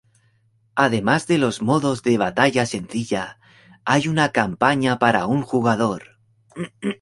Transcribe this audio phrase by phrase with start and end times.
[0.73, 3.37] Además de los modos de batalla sencilla,
[3.85, 6.17] hay una campaña para un jugador.